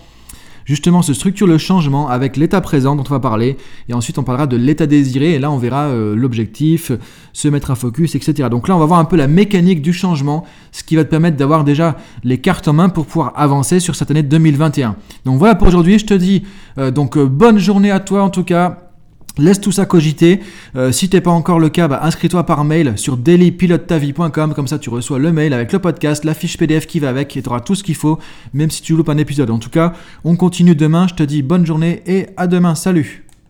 justement 0.68 1.00
se 1.00 1.14
structure 1.14 1.46
le 1.46 1.56
changement 1.56 2.08
avec 2.08 2.36
l'état 2.36 2.60
présent 2.60 2.94
dont 2.94 3.04
on 3.08 3.10
va 3.10 3.20
parler. 3.20 3.56
Et 3.88 3.94
ensuite, 3.94 4.18
on 4.18 4.22
parlera 4.22 4.46
de 4.46 4.56
l'état 4.56 4.86
désiré. 4.86 5.32
Et 5.32 5.38
là, 5.38 5.50
on 5.50 5.56
verra 5.56 5.86
euh, 5.86 6.14
l'objectif, 6.14 6.92
se 7.32 7.48
mettre 7.48 7.70
à 7.70 7.74
focus, 7.74 8.14
etc. 8.14 8.48
Donc 8.50 8.68
là, 8.68 8.76
on 8.76 8.78
va 8.78 8.84
voir 8.84 9.00
un 9.00 9.06
peu 9.06 9.16
la 9.16 9.28
mécanique 9.28 9.80
du 9.80 9.94
changement, 9.94 10.44
ce 10.70 10.84
qui 10.84 10.94
va 10.94 11.04
te 11.04 11.10
permettre 11.10 11.38
d'avoir 11.38 11.64
déjà 11.64 11.96
les 12.22 12.38
cartes 12.38 12.68
en 12.68 12.74
main 12.74 12.90
pour 12.90 13.06
pouvoir 13.06 13.32
avancer 13.34 13.80
sur 13.80 13.96
cette 13.96 14.10
année 14.10 14.22
2021. 14.22 14.96
Donc 15.24 15.38
voilà 15.38 15.54
pour 15.54 15.66
aujourd'hui. 15.66 15.98
Je 15.98 16.06
te 16.06 16.14
dis 16.14 16.42
euh, 16.76 16.90
donc 16.90 17.16
euh, 17.16 17.24
bonne 17.24 17.58
journée 17.58 17.90
à 17.90 18.00
toi 18.00 18.22
en 18.22 18.30
tout 18.30 18.44
cas. 18.44 18.87
Laisse 19.38 19.60
tout 19.60 19.72
ça 19.72 19.86
cogiter. 19.86 20.40
Euh, 20.76 20.92
si 20.92 21.08
t'es 21.08 21.20
pas 21.20 21.30
encore 21.30 21.60
le 21.60 21.68
cas, 21.68 21.88
bah, 21.88 22.00
inscris-toi 22.02 22.44
par 22.44 22.64
mail 22.64 22.94
sur 22.96 23.16
dailypilotetavie.com. 23.16 24.54
Comme 24.54 24.66
ça, 24.66 24.78
tu 24.78 24.90
reçois 24.90 25.18
le 25.18 25.32
mail 25.32 25.52
avec 25.52 25.72
le 25.72 25.78
podcast, 25.78 26.24
la 26.24 26.34
fiche 26.34 26.56
PDF 26.56 26.86
qui 26.86 26.98
va 26.98 27.08
avec 27.08 27.36
et 27.36 27.42
tu 27.42 27.48
auras 27.48 27.60
tout 27.60 27.74
ce 27.74 27.84
qu'il 27.84 27.94
faut, 27.94 28.18
même 28.52 28.70
si 28.70 28.82
tu 28.82 28.96
loupes 28.96 29.08
un 29.08 29.18
épisode. 29.18 29.50
En 29.50 29.58
tout 29.58 29.70
cas, 29.70 29.92
on 30.24 30.36
continue 30.36 30.74
demain. 30.74 31.06
Je 31.08 31.14
te 31.14 31.22
dis 31.22 31.42
bonne 31.42 31.64
journée 31.64 32.02
et 32.06 32.26
à 32.36 32.46
demain. 32.46 32.74
Salut 32.74 33.27